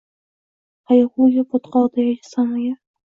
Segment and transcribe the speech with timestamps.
[0.91, 2.79] Qaygu botqogida yashasam agar